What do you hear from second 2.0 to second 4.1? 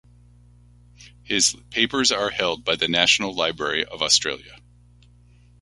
are held by the National Library of